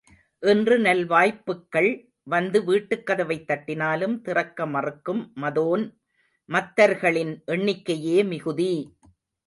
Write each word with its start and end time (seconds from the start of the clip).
இன்று 0.43 0.77
நல் 0.79 1.03
வாய்ப்புக்கள் 1.05 1.89
வந்து 2.27 2.59
வீட்டுக்கதவைத் 2.61 3.45
தட்டினாலும் 3.47 4.21
திறக்க 4.21 4.65
மறுக்கும் 4.65 5.23
மதோன் 5.35 5.85
மத்தர்களின் 6.49 7.33
எண்ணிக்கையே 7.47 8.23
மிகுதி! 8.23 8.73